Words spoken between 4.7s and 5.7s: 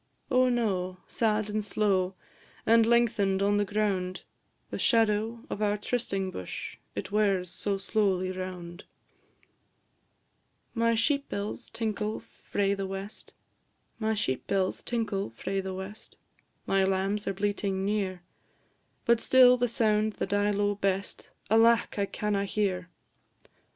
The shadow of